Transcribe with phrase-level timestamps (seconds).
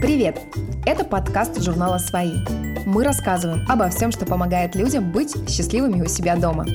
[0.00, 0.38] Привет!
[0.84, 2.34] Это подкаст журнала «Свои».
[2.84, 6.66] Мы рассказываем обо всем, что помогает людям быть счастливыми у себя дома.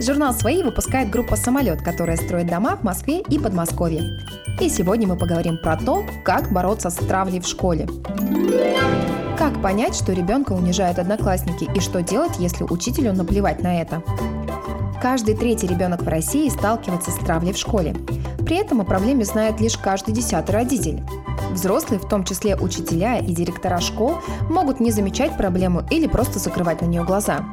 [0.00, 4.20] Журнал «Свои» выпускает группа «Самолет», которая строит дома в Москве и Подмосковье.
[4.60, 7.86] И сегодня мы поговорим про то, как бороться с травлей в школе.
[9.36, 14.02] Как понять, что ребенка унижают одноклассники и что делать, если учителю наплевать на это?
[15.02, 17.94] Каждый третий ребенок в России сталкивается с травлей в школе.
[18.48, 21.02] При этом о проблеме знает лишь каждый десятый родитель.
[21.50, 26.80] Взрослые, в том числе учителя и директора школ, могут не замечать проблему или просто закрывать
[26.80, 27.44] на нее глаза.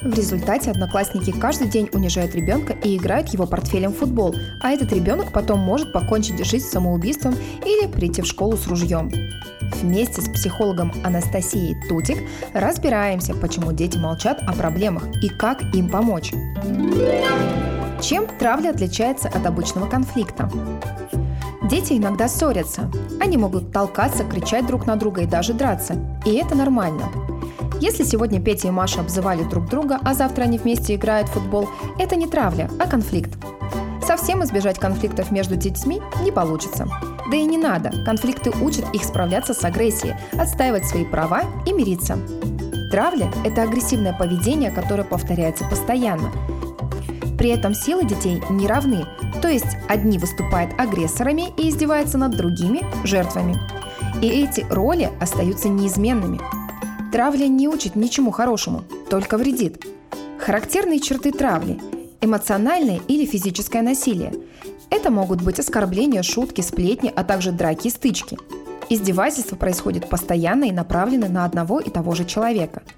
[0.00, 4.92] В результате одноклассники каждый день унижают ребенка и играют его портфелем в футбол, а этот
[4.92, 9.08] ребенок потом может покончить жизнь самоубийством или прийти в школу с ружьем.
[9.80, 12.18] Вместе с психологом Анастасией Тутик
[12.54, 16.32] разбираемся, почему дети молчат о проблемах и как им помочь.
[18.02, 20.50] Чем травля отличается от обычного конфликта?
[21.62, 22.90] Дети иногда ссорятся.
[23.20, 25.94] Они могут толкаться, кричать друг на друга и даже драться.
[26.26, 27.08] И это нормально.
[27.80, 31.68] Если сегодня Петя и Маша обзывали друг друга, а завтра они вместе играют в футбол,
[31.96, 33.30] это не травля, а конфликт.
[34.04, 36.88] Совсем избежать конфликтов между детьми не получится.
[37.30, 42.18] Да и не надо, конфликты учат их справляться с агрессией, отстаивать свои права и мириться.
[42.90, 46.32] Травля– это агрессивное поведение, которое повторяется постоянно.
[47.42, 49.04] При этом силы детей не равны,
[49.42, 53.58] то есть одни выступают агрессорами и издеваются над другими– жертвами.
[54.22, 56.40] И эти роли остаются неизменными.
[57.10, 59.84] Травля не учит ничему хорошему, только вредит.
[60.38, 61.80] Характерные черты травли–
[62.20, 64.34] эмоциональное или физическое насилие.
[64.90, 68.38] Это могут быть оскорбления, шутки, сплетни, а также драки и стычки.
[68.88, 72.84] Издевательства происходят постоянно и направлены на одного и того же человека–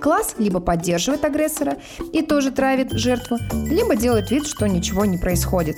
[0.00, 1.76] Класс либо поддерживает агрессора
[2.12, 5.76] и тоже травит жертву, либо делает вид, что ничего не происходит.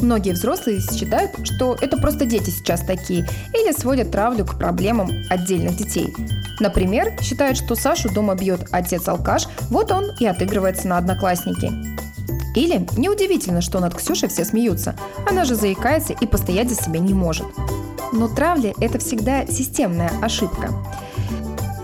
[0.00, 5.76] Многие взрослые считают, что это просто дети сейчас такие, или сводят травлю к проблемам отдельных
[5.76, 6.14] детей.
[6.60, 11.72] Например, считают, что Сашу дома бьет отец-алкаш, вот он и отыгрывается на одноклассники.
[12.54, 14.96] Или неудивительно, что над Ксюшей все смеются,
[15.28, 17.46] она же заикается и постоять за себя не может.
[18.12, 20.72] Но травля– это всегда системная ошибка.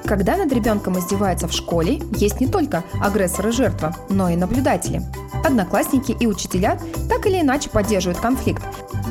[0.06, 5.02] Когда над ребенком издеваются в школе, есть не только агрессор и жертва, но и наблюдатели.
[5.44, 6.78] Одноклассники и учителя
[7.08, 8.62] так или иначе поддерживают конфликт,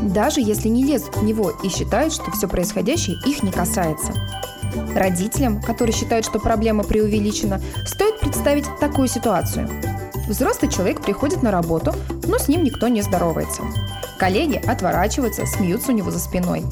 [0.01, 4.13] даже если не лезут в него и считают, что все происходящее их не касается.
[4.95, 9.69] Родителям, которые считают, что проблема преувеличена, стоит представить такую ситуацию.
[10.27, 11.93] Взрослый человек приходит на работу,
[12.27, 13.63] но с ним никто не здоровается.
[14.23, 16.63] Коллеги отворачиваются, смеются у него за спиной.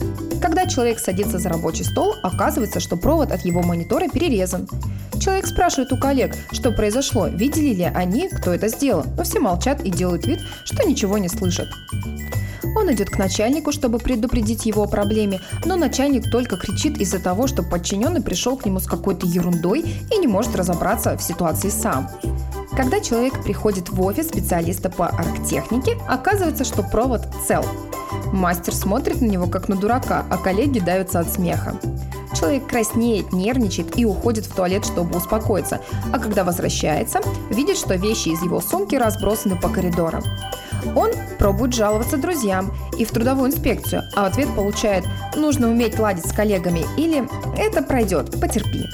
[0.41, 4.69] Когда человек садится за рабочий стол, оказывается, что провод от его монитора перерезан.
[5.19, 9.81] Человек спрашивает у коллег, что произошло, видели ли они, кто это сделал, но все молчат
[9.83, 11.67] и делают вид, что ничего не слышат.
[12.73, 17.47] Он идет к начальнику, чтобы предупредить его о проблеме, но начальник только кричит из-за того,
[17.47, 22.09] что подчиненный пришел к нему с какой-то ерундой и не может разобраться в ситуации сам.
[22.75, 27.65] Когда человек приходит в офис специалиста по арктехнике, оказывается, что провод цел.
[28.31, 31.75] Мастер смотрит на него как на дурака, а коллеги давятся от смеха.
[32.33, 35.81] Человек краснеет, нервничает и уходит в туалет, чтобы успокоиться,
[36.13, 40.23] а когда возвращается, видит, что вещи из его сумки разбросаны по коридорам.
[40.95, 45.05] Он пробует жаловаться друзьям и в трудовую инспекцию, а ответ получает
[45.35, 47.27] «нужно уметь ладить с коллегами» или
[47.57, 48.87] «это пройдет, потерпи».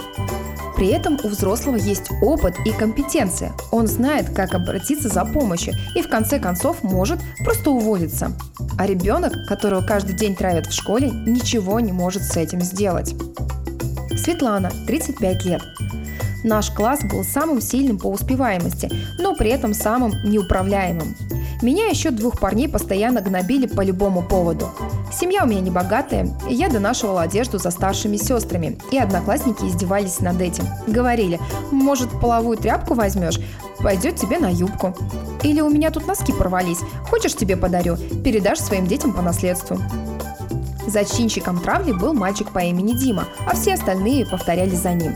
[0.78, 3.52] При этом у взрослого есть опыт и компетенция.
[3.72, 8.32] Он знает, как обратиться за помощью и в конце концов может просто уволиться.
[8.78, 13.16] А ребенок, которого каждый день травят в школе, ничего не может с этим сделать.
[14.16, 15.64] Светлана, 35 лет.
[16.44, 21.16] Наш класс был самым сильным по успеваемости, но при этом самым неуправляемым.
[21.64, 24.70] Меня еще двух парней постоянно гнобили по любому поводу.
[25.20, 30.20] Семья у меня не богатая, и я донашивала одежду за старшими сестрами, и одноклассники издевались
[30.20, 30.64] над этим.
[30.86, 31.40] Говорили,
[31.72, 33.40] может, половую тряпку возьмешь,
[33.80, 34.96] пойдет тебе на юбку.
[35.42, 39.80] Или у меня тут носки порвались, хочешь тебе подарю, передашь своим детям по наследству.
[40.86, 45.16] Зачинщиком травли был мальчик по имени Дима, а все остальные повторяли за ним.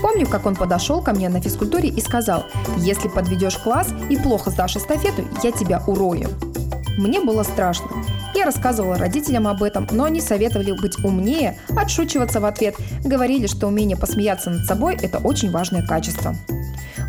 [0.00, 2.44] Помню, как он подошел ко мне на физкультуре и сказал,
[2.78, 6.30] если подведешь класс и плохо сдашь эстафету, я тебя урою.
[6.96, 7.88] Мне было страшно.
[8.34, 13.66] Я рассказывала родителям об этом, но они советовали быть умнее, отшучиваться в ответ, говорили, что
[13.66, 16.34] умение посмеяться над собой– это очень важное качество.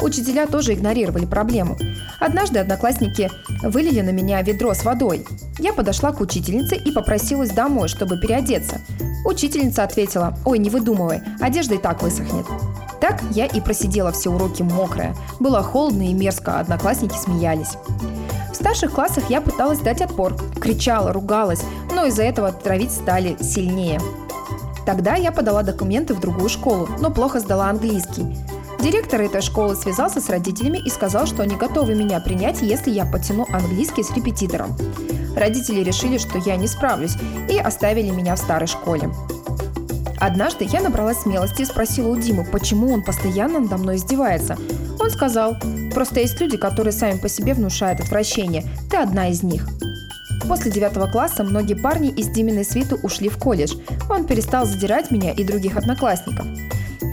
[0.02, 1.78] Учителя тоже игнорировали проблему.
[2.20, 3.30] Однажды одноклассники
[3.64, 5.26] вылили на меня ведро с водой.
[5.60, 8.82] Я подошла к учительнице и попросилась домой, чтобы переодеться.
[9.26, 12.46] Учительница ответила, ой, не выдумывай, одежда и так высохнет.
[13.00, 15.16] Так я и просидела все уроки мокрая.
[15.40, 17.78] Было холодно и мерзко, одноклассники смеялись.
[18.64, 21.64] Старших классах я пыталась дать отпор, кричала, ругалась,
[21.94, 24.00] но из-за этого травить стали сильнее.
[24.86, 28.38] Тогда я подала документы в другую школу, но плохо сдала английский.
[28.80, 33.04] Директор этой школы связался с родителями и сказал, что они готовы меня принять, если я
[33.06, 34.78] потяну английский с репетитором.
[35.36, 37.18] Родители решили, что я не справлюсь,
[37.50, 39.12] и оставили меня в старой школе.
[40.24, 44.58] Однажды я набралась смелости и спросила у Димы, почему он постоянно надо мной издевается.
[44.98, 45.58] Он сказал,
[45.94, 48.64] просто есть люди, которые сами по себе внушают отвращение.
[48.90, 49.68] Ты одна из них.
[50.48, 53.76] После девятого класса многие парни из Диминой свиты ушли в колледж.
[54.10, 56.46] Он перестал задирать меня и других одноклассников.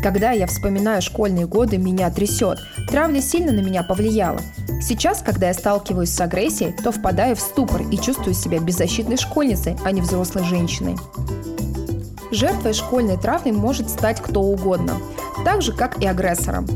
[0.05, 2.61] Когда я вспоминаю школьные годы, меня трясет.
[2.89, 4.41] Травля сильно на меня повлияла.
[4.81, 9.77] Сейчас, когда я сталкиваюсь с агрессией, то впадаю в ступор и чувствую себя беззащитной школьницей,
[9.85, 10.95] а не взрослой женщиной.
[12.31, 14.99] Жертвой школьной травли может стать кто угодно,
[15.45, 16.67] так же, как и агрессором.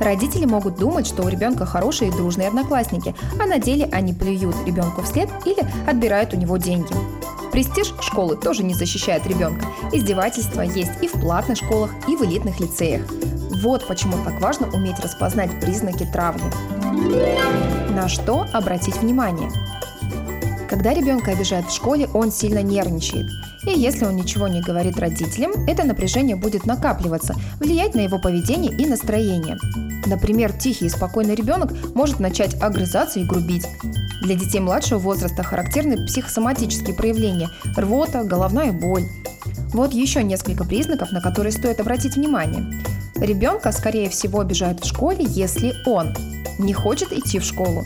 [0.00, 4.56] Родители могут думать, что у ребенка хорошие и дружные одноклассники, а на деле они плюют
[4.66, 6.92] ребенку вслед или отбирают у него деньги.
[7.52, 9.66] Престиж школы тоже не защищает ребенка.
[9.92, 13.02] Издевательства есть и в платных школах, и в элитных лицеях.
[13.62, 16.42] Вот почему так важно уметь распознать признаки травли.
[17.94, 19.50] На что обратить внимание?
[20.68, 23.30] Когда ребенка обижают в школе, он сильно нервничает.
[23.66, 28.72] И если он ничего не говорит родителям, это напряжение будет накапливаться, влиять на его поведение
[28.72, 29.56] и настроение.
[30.06, 33.66] Например, тихий и спокойный ребенок может начать огрызаться и грубить.
[34.22, 39.04] Для детей младшего возраста характерны психосоматические проявления– рвота, головная боль.
[39.72, 42.64] Вот еще несколько признаков, на которые стоит обратить внимание.
[43.16, 46.14] Ребенка, скорее всего, обижают в школе, если он
[46.58, 47.84] не хочет идти в школу,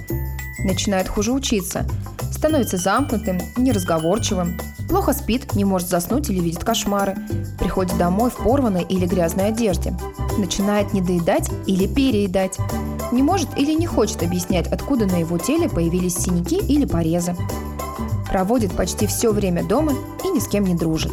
[0.64, 1.86] начинает хуже учиться,
[2.32, 4.58] становится замкнутым, неразговорчивым,
[4.88, 7.16] плохо спит, не может заснуть или видит кошмары,
[7.58, 9.94] приходит домой в порванной или грязной одежде,
[10.38, 12.58] начинает недоедать или переедать,
[13.12, 17.36] не может или не хочет объяснять, откуда на его теле появились синяки или порезы,
[18.30, 19.92] проводит почти все время дома
[20.24, 21.12] и ни с кем не дружит.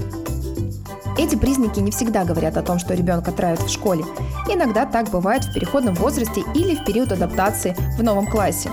[1.17, 4.03] Эти признаки не всегда говорят о том, что ребенка травят в школе.
[4.49, 8.69] Иногда так бывает в переходном возрасте или в период адаптации в новом классе.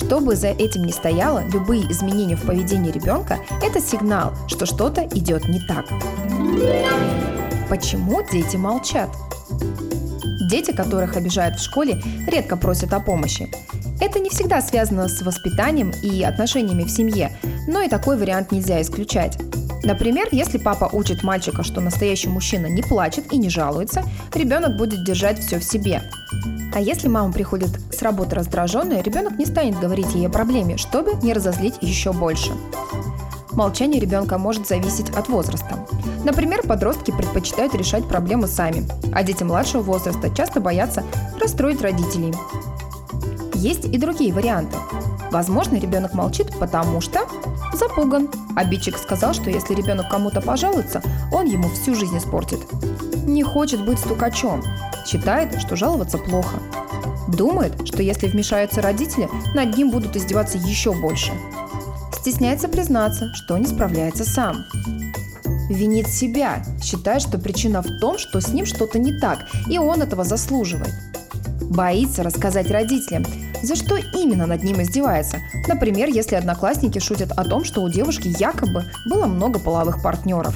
[0.00, 5.02] Что бы за этим ни стояло, любые изменения в поведении ребенка– это сигнал, что что-то
[5.02, 5.84] идет не так.
[7.68, 9.10] Почему дети молчат?
[10.50, 13.48] Дети, которых обижают в школе, редко просят о помощи.
[14.00, 17.30] Это не всегда связано с воспитанием и отношениями в семье,
[17.68, 19.38] но и такой вариант нельзя исключать.
[19.84, 24.02] Например, если папа учит мальчика, что настоящий мужчина не плачет и не жалуется,
[24.34, 26.02] ребенок будет держать все в себе.
[26.74, 31.14] А если мама приходит с работы раздраженная, ребенок не станет говорить ей о проблеме, чтобы
[31.22, 32.50] не разозлить еще больше.
[33.60, 35.86] Молчание ребенка может зависеть от возраста.
[36.24, 41.04] Например, подростки предпочитают решать проблемы сами, а дети младшего возраста часто боятся
[41.38, 42.32] расстроить родителей.
[43.52, 44.78] Есть и другие варианты.
[45.30, 47.26] Возможно, ребенок молчит, потому что
[47.74, 48.30] запуган.
[48.56, 52.60] Обидчик сказал, что если ребенок кому-то пожалуется, он ему всю жизнь испортит.
[53.26, 54.62] Не хочет быть стукачом.
[55.06, 56.56] Считает, что жаловаться плохо.
[57.28, 61.32] Думает, что если вмешаются родители, над ним будут издеваться еще больше.
[62.20, 64.66] Стесняется признаться, что не справляется сам.
[65.70, 70.02] Винит себя, считает, что причина в том, что с ним что-то не так, и он
[70.02, 70.92] этого заслуживает.
[71.62, 73.24] Боится рассказать родителям,
[73.62, 75.38] за что именно над ним издевается.
[75.66, 80.54] Например, если одноклассники шутят о том, что у девушки якобы было много половых партнеров.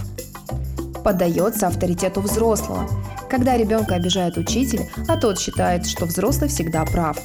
[1.03, 2.87] Поддается авторитету взрослого.
[3.31, 7.17] Когда ребенка обижает учитель, а тот считает, что взрослый всегда прав.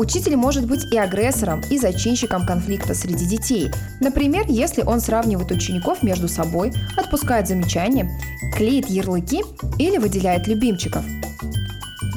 [0.00, 3.70] Учитель может быть и агрессором, и зачинщиком конфликта среди детей.
[4.00, 8.10] Например, если он сравнивает учеников между собой, отпускает замечания,
[8.56, 9.42] клеит ярлыки
[9.78, 11.04] или выделяет любимчиков–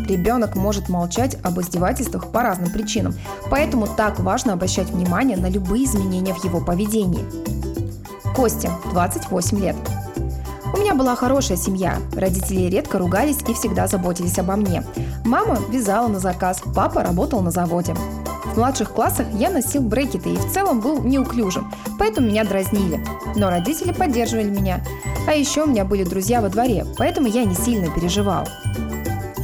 [0.07, 3.15] Ребенок может молчать об издевательствах по разным причинам,
[3.49, 7.23] поэтому так важно обращать внимание на любые изменения в его поведении.
[8.35, 9.75] Костя, 28 лет.
[10.73, 11.99] У меня была хорошая семья.
[12.15, 14.83] Родители редко ругались и всегда заботились обо мне.
[15.23, 17.93] Мама вязала на заказ, папа работал на заводе.
[18.45, 22.99] В младших классах я носил брекеты и в целом был неуклюжим, поэтому меня дразнили.
[23.35, 24.83] Но родители поддерживали меня.
[25.27, 28.47] А еще у меня были друзья во дворе, поэтому я не сильно переживал.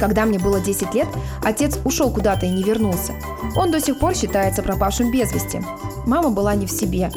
[0.00, 1.08] Когда мне было 10 лет,
[1.44, 3.12] отец ушел куда-то и не вернулся.
[3.54, 5.62] Он до сих пор считается пропавшим без вести.
[6.06, 7.10] Мама была не в себе.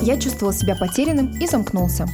[0.00, 2.08] Я чувствовал себя потерянным и замкнулся.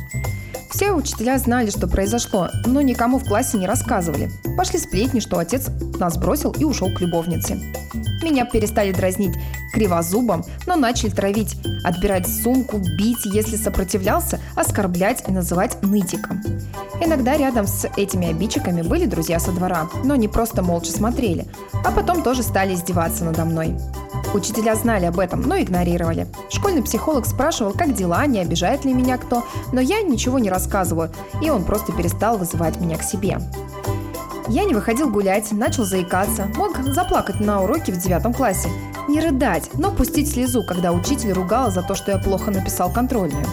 [0.71, 4.31] Все учителя знали, что произошло, но никому в классе не рассказывали.
[4.57, 7.61] Пошли сплетни, что отец нас бросил и ушел к любовнице.
[8.23, 9.37] Меня перестали дразнить
[9.73, 16.41] кривозубом, но начали травить, отбирать сумку, бить, если сопротивлялся, оскорблять и называть нытиком.
[17.01, 21.47] Иногда рядом с этими обидчиками были друзья со двора, но они просто молча смотрели,
[21.85, 23.77] а потом тоже стали издеваться надо мной.
[24.33, 26.29] Учителя знали об этом, но игнорировали.
[26.51, 31.11] Школьный психолог спрашивал, как дела, не обижает ли меня кто, но я ничего не рассказываю,
[31.43, 33.39] и он просто перестал вызывать меня к себе.
[34.49, 38.69] Я не выходил гулять, начал заикаться, мог заплакать на уроке в девятом классе.
[39.09, 43.47] Не рыдать, но пустить слезу, когда учитель ругал за то, что я плохо написал контрольную.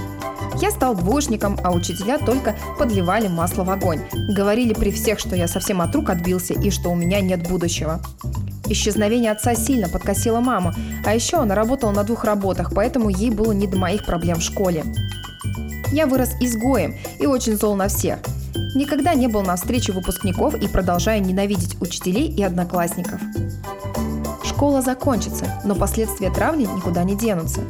[0.60, 4.02] Я стал двоечником, а учителя только подливали масло в огонь.
[4.36, 8.00] Говорили при всех, что я совсем от рук отбился и что у меня нет будущего.
[8.70, 10.74] Исчезновение отца сильно подкосило маму,
[11.06, 14.44] а еще она работала на двух работах, поэтому ей было не до моих проблем в
[14.44, 14.84] школе.
[15.92, 18.20] Я вырос изгоем и очень зол на всех.
[18.76, 23.22] Никогда не был на встрече выпускников и продолжаю ненавидеть учителей и одноклассников.
[24.44, 27.62] Школа закончится, но последствия травли никуда не денутся.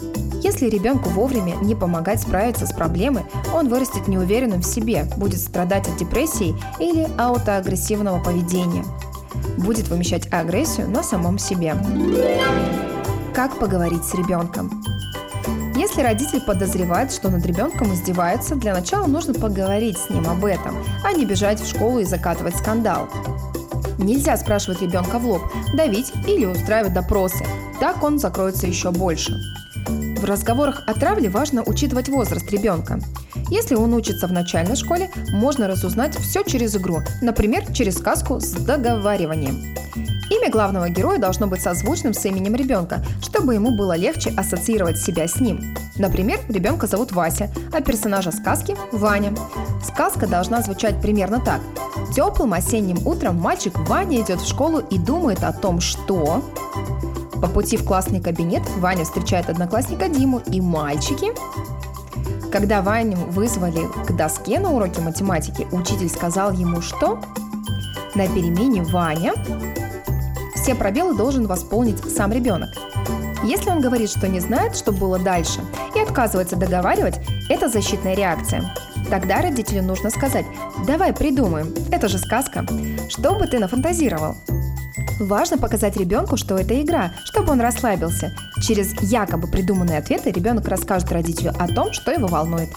[0.42, 3.24] Если ребенку вовремя не помогать справиться с проблемой,
[3.54, 8.84] он вырастет неуверенным в себе, будет страдать от депрессии или аутоагрессивного поведения.
[9.58, 11.76] Будет вымещать агрессию на самом себе.
[13.34, 14.84] Как поговорить с ребенком?
[15.76, 20.76] Если родитель подозревает, что над ребенком издевается, для начала нужно поговорить с ним об этом,
[21.04, 23.08] а не бежать в школу и закатывать скандал.
[24.00, 25.42] Нельзя спрашивать ребенка в лоб,
[25.74, 27.46] давить или устраивать допросы.
[27.80, 29.40] Так он закроется еще больше.
[29.88, 33.00] В разговорах о травле важно учитывать возраст ребенка.
[33.50, 38.52] Если он учится в начальной школе, можно разузнать все через игру, например, через сказку с
[38.52, 39.76] договариванием.
[40.30, 45.28] Имя главного героя должно быть созвучным с именем ребенка, чтобы ему было легче ассоциировать себя
[45.28, 45.74] с ним.
[45.96, 49.34] Например, ребенка зовут Вася, а персонажа сказки– Ваня.
[49.82, 51.62] Сказка должна звучать примерно так.
[52.14, 56.44] Теплым осенним утром мальчик Ваня идет в школу и думает о том, что...
[57.42, 61.28] По пути в классный кабинет Ваня встречает одноклассника Диму и мальчики.
[62.52, 67.20] Когда Ваню вызвали к доске на уроке математики, учитель сказал ему, что
[68.16, 69.34] на перемене Ваня
[70.56, 72.70] все пробелы должен восполнить сам ребенок.
[73.44, 75.60] Если он говорит, что не знает, что было дальше,
[75.96, 78.64] и отказывается договаривать, это защитная реакция.
[79.10, 80.46] Тогда родителю нужно сказать
[80.86, 82.66] «давай придумаем, это же сказка,
[83.10, 84.36] что бы ты нафантазировал?»
[85.20, 88.32] Важно показать ребенку, что это игра, чтобы он расслабился.
[88.62, 92.70] Через якобы придуманные ответы ребенок расскажет родителю о том, что его волнует.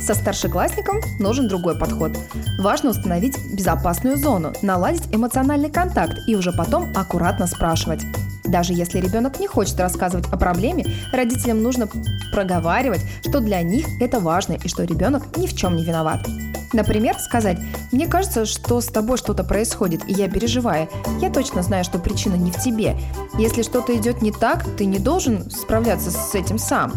[0.00, 2.12] Со старшеклассником нужен другой подход.
[2.58, 8.02] Важно установить безопасную зону, наладить эмоциональный контакт и уже потом аккуратно спрашивать.
[8.44, 11.88] Даже если ребенок не хочет рассказывать о проблеме, родителям нужно
[12.32, 16.26] проговаривать, что для них это важно и что ребенок ни в чем не виноват.
[16.72, 17.58] Например, сказать
[17.90, 20.88] «Мне кажется, что с тобой что-то происходит, и я переживаю.
[21.20, 22.96] Я точно знаю, что причина не в тебе.
[23.38, 26.92] Если что-то идет не так, ты не должен справляться с этим сам».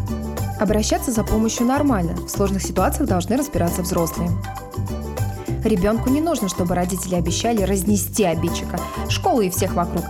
[0.60, 2.16] Обращаться за помощью нормально.
[2.16, 4.32] В сложных ситуациях должны разбираться взрослые.
[5.66, 8.80] Ребенку не нужно, чтобы родители обещали разнести обидчика,
[9.10, 10.06] школу и всех вокруг.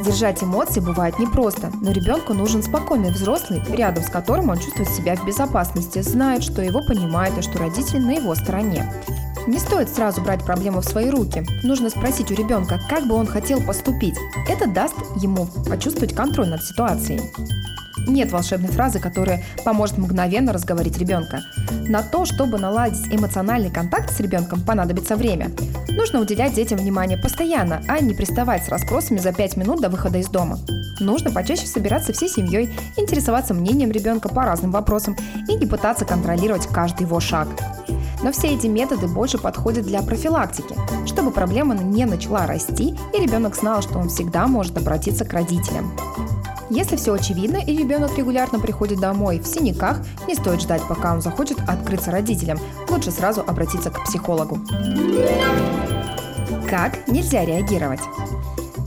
[0.00, 5.14] Сдержать эмоции бывает непросто, но ребенку нужен спокойный взрослый, рядом с которым он чувствует себя
[5.14, 8.92] в безопасности, знает, что его понимают и что родители на его стороне.
[9.46, 11.46] Не стоит сразу брать проблему в свои руки.
[11.62, 14.16] Нужно спросить у ребенка, как бы он хотел поступить.
[14.48, 17.20] Это даст ему почувствовать контроль над ситуацией.
[18.06, 21.42] Нет волшебной фразы, которая поможет мгновенно разговорить ребенка.
[21.88, 25.50] На то, чтобы наладить эмоциональный контакт с ребенком, понадобится время.
[25.90, 30.18] Нужно уделять детям внимание постоянно, а не приставать с расспросами за 5 минут до выхода
[30.18, 30.58] из дома.
[31.00, 35.16] Нужно почаще собираться всей семьей, интересоваться мнением ребенка по разным вопросам
[35.48, 37.48] и не пытаться контролировать каждый его шаг.
[38.22, 40.74] Но все эти методы больше подходят для профилактики,
[41.06, 45.92] чтобы проблема не начала расти и ребенок знал, что он всегда может обратиться к родителям.
[46.74, 51.22] Если все очевидно и ребенок регулярно приходит домой в синяках, не стоит ждать, пока он
[51.22, 52.58] захочет открыться родителям.
[52.88, 54.58] Лучше сразу обратиться к психологу.
[56.68, 58.00] Как нельзя реагировать?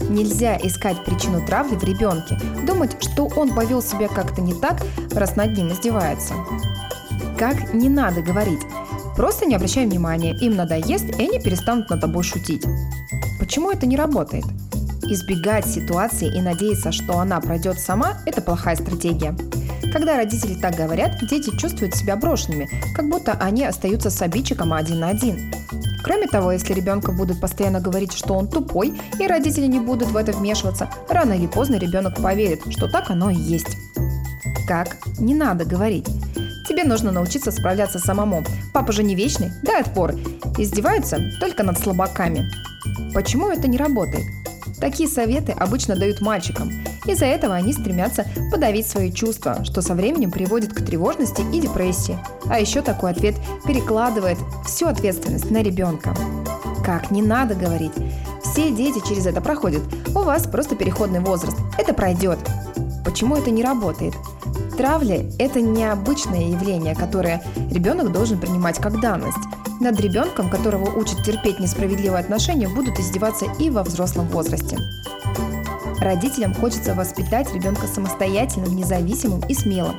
[0.09, 4.81] Нельзя искать причину травли в ребенке, думать, что он повел себя как-то не так,
[5.13, 6.33] раз над ним издевается.
[7.39, 8.59] Как не надо говорить?
[9.15, 12.65] Просто не обращай внимания, им надоест, и они перестанут над тобой шутить.
[13.39, 14.43] Почему это не работает?
[15.09, 19.35] Избегать ситуации и надеяться, что она пройдет сама– это плохая стратегия.
[19.93, 24.99] Когда родители так говорят, дети чувствуют себя брошенными, как будто они остаются с обидчиком один
[24.99, 25.53] на один.
[26.03, 30.17] Кроме того, если ребенку будут постоянно говорить, что он тупой, и родители не будут в
[30.17, 33.77] это вмешиваться, рано или поздно ребенок поверит, что так оно и есть.
[34.67, 34.97] Как?
[35.19, 36.07] Не надо говорить.
[36.67, 38.43] Тебе нужно научиться справляться самому.
[38.73, 40.13] Папа же не вечный, дай отпор.
[40.57, 42.51] Издеваются только над слабаками.
[43.13, 44.25] Почему это не работает?
[44.79, 46.71] Такие советы обычно дают мальчикам.
[47.05, 52.17] Из-за этого они стремятся подавить свои чувства, что со временем приводит к тревожности и депрессии.
[52.49, 56.15] А еще такой ответ перекладывает всю ответственность на ребенка.
[56.85, 57.93] Как не надо говорить.
[58.43, 59.81] Все дети через это проходят.
[60.15, 61.57] У вас просто переходный возраст.
[61.77, 62.39] Это пройдет.
[63.03, 64.13] почему это не работает.
[64.77, 67.41] Травля– это необычное явление, которое
[67.71, 69.37] ребенок должен принимать как данность.
[69.79, 74.77] Над ребенком, которого учат терпеть несправедливые отношения, будут издеваться и во взрослом возрасте.
[75.99, 79.95] Родителям хочется воспитать ребенка самостоятельным, независимым и смелым.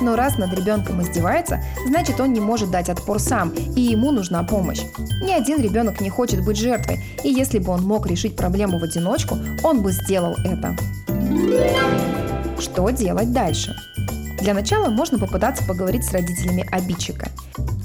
[0.00, 4.42] Но раз над ребенком издевается, значит он не может дать отпор сам, и ему нужна
[4.44, 4.82] помощь.
[5.22, 8.84] Ни один ребенок не хочет быть жертвой, и если бы он мог решить проблему в
[8.84, 10.76] одиночку, он бы сделал это.
[12.60, 13.74] Что делать дальше?
[14.40, 17.28] Для начала можно попытаться поговорить с родителями обидчика.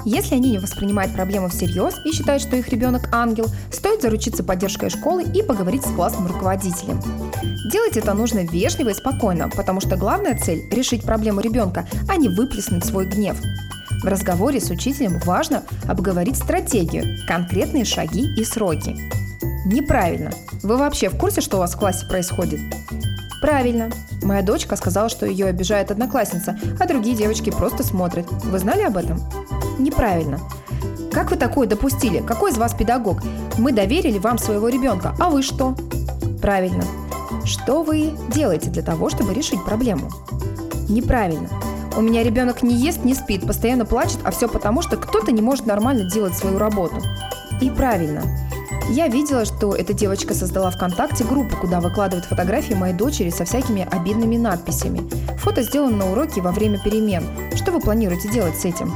[0.06, 4.90] Если они не воспринимают проблему всерьез и считают, что их ребенок ангел, стоит заручиться поддержкой
[4.90, 7.00] школы и поговорить с классным руководителем.
[7.72, 12.28] Делать это нужно вежливо и спокойно, потому что главная цель– решить проблему ребенка, а не
[12.28, 13.38] выплеснуть свой гнев.
[14.04, 18.98] В разговоре с учителем важно обговорить стратегию, конкретные шаги и сроки.
[19.66, 20.32] Неправильно.
[20.62, 22.60] Вы вообще в курсе, что у вас в классе происходит?
[23.44, 23.90] Правильно.
[24.22, 28.26] Моя дочка сказала, что ее обижает одноклассница, а другие девочки просто смотрят.
[28.46, 29.20] Вы знали об этом?
[29.78, 30.40] Неправильно.
[31.12, 32.24] Как вы такое допустили?
[32.26, 33.22] Какой из вас педагог?
[33.58, 35.76] Мы доверили вам своего ребенка, а вы что?
[36.42, 36.86] Правильно.
[37.44, 40.10] Что вы делаете для того, чтобы решить проблему?
[40.88, 41.50] Неправильно.
[41.98, 45.42] У меня ребенок не ест, не спит, постоянно плачет, а все потому, что кто-то не
[45.42, 46.96] может нормально делать свою работу.
[47.60, 48.24] И правильно.
[48.90, 53.88] Я видела, что эта девочка создала ВКонтакте группу, куда выкладывает фотографии моей дочери со всякими
[53.90, 55.10] обидными надписями.
[55.38, 57.24] Фото сделано на уроке во время перемен.
[57.56, 58.94] Что вы планируете делать с этим?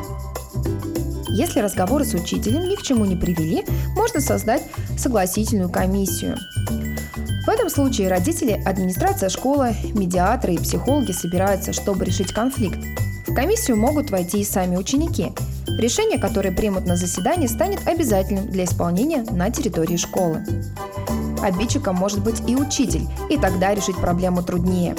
[1.29, 3.63] Если разговоры с учителем ни к чему не привели,
[3.96, 4.63] можно создать
[4.98, 6.38] согласительную комиссию.
[7.46, 12.79] В этом случае родители, администрация школы, медиаторы и психологи собираются, чтобы решить конфликт.
[13.25, 15.32] В комиссию могут войти и сами ученики.
[15.67, 20.43] Решение, которое примут на заседании, станет обязательным для исполнения на территории школы.
[21.41, 24.95] Обидчиком может быть и учитель, и тогда решить проблему труднее.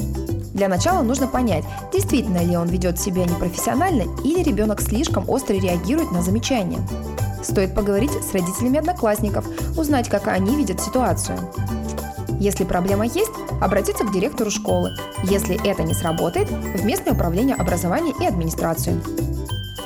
[0.55, 6.13] Для начала нужно понять, действительно ли он ведет себя непрофессионально или ребенок слишком остро реагирует
[6.13, 6.81] на замечания.
[7.43, 11.39] Стоит поговорить с родителями одноклассников, узнать, как они видят ситуацию.
[12.41, 14.93] Если проблема есть, обратиться к директору школы.
[15.25, 19.01] Если это не сработает, в местное управление образования и администрацию.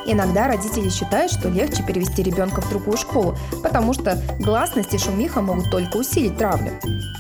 [0.06, 5.40] Иногда родители считают, что легче перевести ребенка в другую школу, потому что гласность и шумиха
[5.40, 6.72] могут только усилить травлю.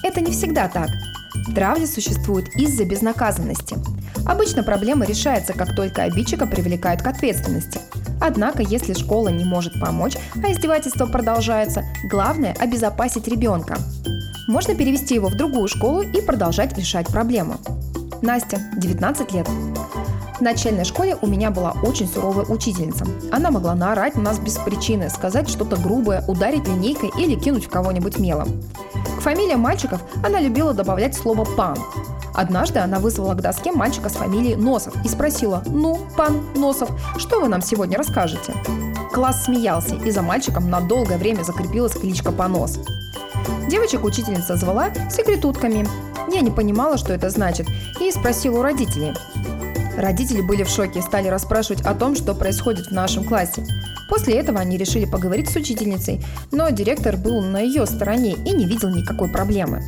[0.02, 0.88] Это не всегда так.
[1.54, 3.76] Травля существует из-за безнаказанности.
[4.26, 7.80] Обычно проблема решается, как только обидчика привлекают к ответственности.
[8.20, 13.76] Однако, если школа не может помочь, а издевательство продолжается, главное– обезопасить ребенка.
[14.48, 17.56] Можно перевести его в другую школу и продолжать решать проблему.
[18.22, 19.48] Настя, 19 лет.
[20.42, 23.06] В начальной школе у меня была очень суровая учительница.
[23.30, 27.70] Она могла наорать на нас без причины, сказать что-то грубое, ударить линейкой или кинуть в
[27.70, 28.48] кого-нибудь мелом.
[29.18, 31.78] К фамилиям мальчиков она любила добавлять слово «пан».
[32.34, 37.40] Однажды она вызвала к доске мальчика с фамилией Носов и спросила «Ну, пан Носов, что
[37.40, 38.52] вы нам сегодня расскажете?»
[39.12, 42.80] Класс смеялся, и за мальчиком на долгое время закрепилась кличка Понос.
[43.68, 45.86] Девочек учительница звала секретутками.
[46.32, 47.68] Я не понимала, что это значит,
[48.00, 49.14] и спросила у родителей.
[49.96, 53.64] Родители были в шоке и стали расспрашивать о том, что происходит в нашем классе.
[54.08, 58.66] После этого они решили поговорить с учительницей, но директор был на ее стороне и не
[58.66, 59.82] видел никакой проблемы.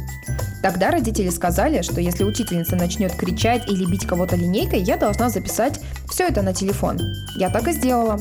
[0.63, 5.79] Тогда родители сказали, что если учительница начнет кричать или бить кого-то линейкой, я должна записать
[6.09, 6.99] все это на телефон.
[7.37, 8.19] Я так и сделала.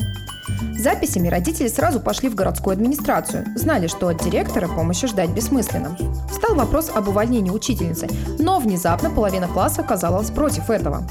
[0.78, 5.96] Записями родители сразу пошли в городскую администрацию, знали, что от директора помощи ждать бессмысленно.
[6.30, 11.08] Стал вопрос об увольнении учительницы, но внезапно половина класса оказалась против этого.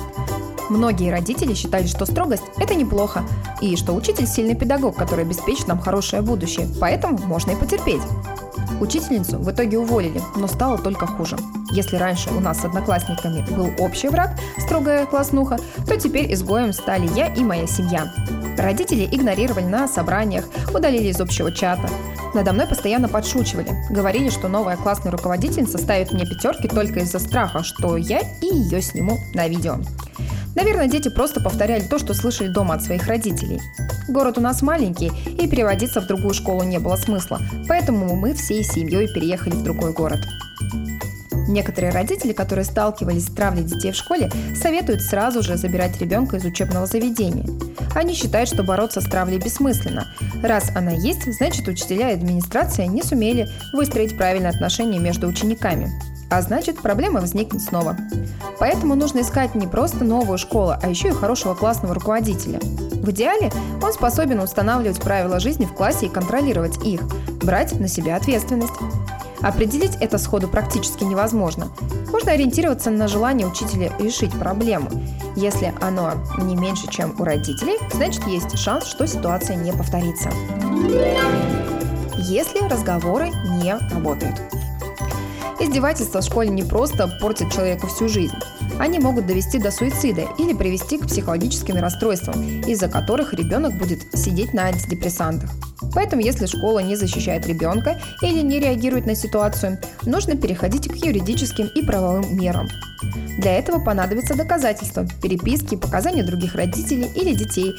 [0.70, 3.24] Многие родители считали, что строгость– это неплохо,
[3.62, 8.02] и что учитель– сильный педагог, который обеспечит нам хорошее будущее, поэтому можно и потерпеть.
[8.80, 11.38] Учительницу в итоге уволили, но стало только хуже.
[11.72, 17.10] Если раньше у нас с одноклассниками был общий враг, строгая класснуха, то теперь изгоем стали
[17.16, 18.12] я и моя семья.
[18.58, 21.90] Родители игнорировали на собраниях, удалили из общего чата.
[22.34, 23.72] Надо мной постоянно подшучивали.
[23.90, 28.82] Говорили, что новая классная руководительница ставит мне пятерки только из-за страха, что я и ее
[28.82, 29.78] сниму на видео.
[30.56, 33.60] Наверное, дети просто повторяли то, что слышали дома от своих родителей.
[34.08, 38.64] Город у нас маленький, и переводиться в другую школу не было смысла, поэтому мы всей
[38.64, 40.20] семьей переехали в другой город.
[41.48, 46.46] Некоторые родители, которые сталкивались с травлей детей в школе, советуют сразу же забирать ребенка из
[46.46, 47.46] учебного заведения.
[47.96, 50.08] Они считают, что бороться с травлей бессмысленно.
[50.42, 55.92] Раз она есть, значит учителя и администрация не сумели выстроить правильные отношения между учениками
[56.34, 57.96] а значит проблема возникнет снова.
[58.58, 62.60] Поэтому нужно искать не просто новую школу, а еще и хорошего классного руководителя.
[62.60, 63.52] В идеале
[63.84, 67.02] он способен устанавливать правила жизни в классе и контролировать их,
[67.44, 68.74] брать на себя ответственность.
[69.42, 71.68] Определить это сходу практически невозможно.
[72.12, 74.90] Можно ориентироваться на желание учителя решить проблему.
[75.36, 80.32] Если оно не меньше, чем у родителей, значит есть шанс, что ситуация не повторится.
[82.18, 83.30] Если разговоры
[83.62, 84.42] не работают.
[85.60, 88.36] Издевательства в школе не просто портят человеку всю жизнь.
[88.80, 94.54] Они могут довести до суицида или привести к психологическим расстройствам, из-за которых ребенок будет сидеть
[94.54, 95.50] на антидепрессантах.
[95.94, 101.68] Поэтому, если школа не защищает ребенка или не реагирует на ситуацию, нужно переходить к юридическим
[101.68, 102.68] и правовым мерам.
[103.38, 107.74] Для этого понадобятся доказательства, переписки, показания других родителей или детей,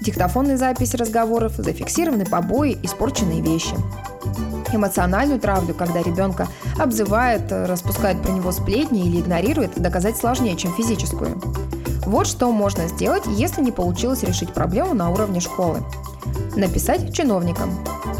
[0.00, 3.74] диктофонные записи разговоров, зафиксированные побои, испорченные вещи.
[4.76, 11.40] Эмоциональную травлю, когда ребенка обзывает, распускает про него сплетни или игнорирует, доказать сложнее, чем физическую.
[12.06, 15.82] Вот что можно сделать, если не получилось решить проблему на уровне школы.
[16.54, 17.70] Написать чиновникам.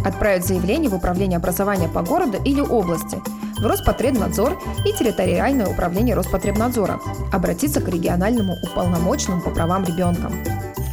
[0.05, 3.21] Отправить заявление в Управление образования по городу или области,
[3.59, 7.01] в Роспотребнадзор и территориальное управление Роспотребнадзора.
[7.33, 10.31] Обратиться к региональному уполномоченному по правам ребенка.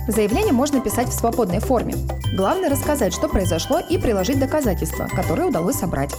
[0.08, 1.96] Заявление можно писать в свободной форме.
[2.36, 6.12] Главное рассказать, что произошло и приложить доказательства, которые удалось собрать.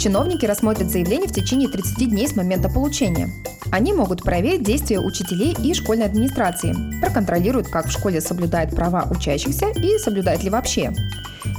[0.00, 3.30] Чиновники рассмотрят заявление в течение 30 дней с момента получения.
[3.70, 9.68] Они могут проверить действия учителей и школьной администрации, проконтролируют, как в школе соблюдают права учащихся
[9.68, 10.92] и соблюдают ли вообще.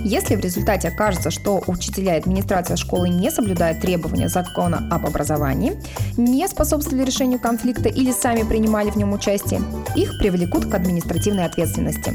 [0.05, 5.81] Если в результате окажется, что учителя и администрация школы не соблюдают требования закона об образовании,
[6.15, 9.61] не способствовали решению конфликта или сами принимали в нем участие,
[9.95, 12.13] их привлекут к административной ответственности.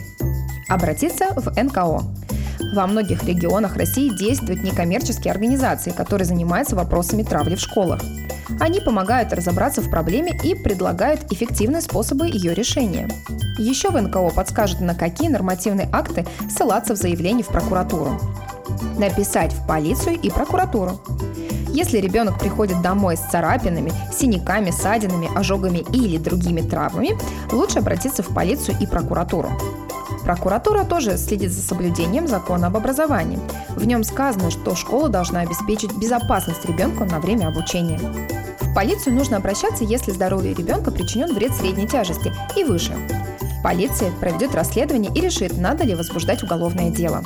[0.68, 2.02] Обратиться в НКО.
[2.72, 8.00] Во многих регионах России действуют некоммерческие организации, которые занимаются вопросами травли в школах.
[8.60, 13.08] Они помогают разобраться в проблеме и предлагают эффективные способы ее решения.
[13.58, 18.20] Еще в НКО подскажут, на какие нормативные акты ссылаться в заявлении в прокуратуру.
[18.98, 21.00] Написать в полицию и прокуратуру.
[21.72, 27.16] Если ребенок приходит домой с царапинами, синяками, ссадинами, ожогами или другими травмами,
[27.52, 29.50] лучше обратиться в полицию и прокуратуру.
[30.30, 33.40] Прокуратура тоже следит за соблюдением закона об образовании.
[33.70, 37.98] В нем сказано, что школа должна обеспечить безопасность ребенку на время обучения.
[38.60, 42.92] В полицию нужно обращаться, если здоровью ребенка причинен вред средней тяжести и выше.
[43.64, 47.24] Полиция проведет расследование и решит, надо ли возбуждать уголовное дело.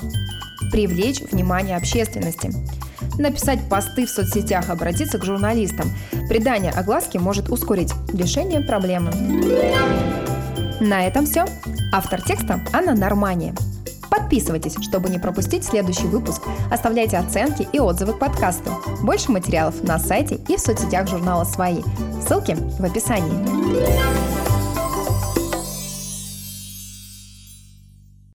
[0.72, 2.52] Привлечь внимание общественности.
[3.18, 5.90] Написать посты в соцсетях, обратиться к журналистам.
[6.30, 10.23] Придание огласки может ускорить решение проблемы.
[10.80, 11.44] На этом все.
[11.92, 13.54] Автор текста Анна Нормания.
[14.10, 16.42] Подписывайтесь, чтобы не пропустить следующий выпуск.
[16.70, 18.70] Оставляйте оценки и отзывы к подкасту.
[19.02, 21.82] Больше материалов на сайте и в соцсетях журнала «Свои».
[22.26, 24.43] Ссылки в описании.